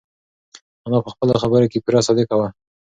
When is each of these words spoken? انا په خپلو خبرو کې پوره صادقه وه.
انا 0.87 0.99
په 1.05 1.09
خپلو 1.13 1.33
خبرو 1.41 1.69
کې 1.71 1.83
پوره 1.83 2.01
صادقه 2.07 2.35
وه. 2.39 2.47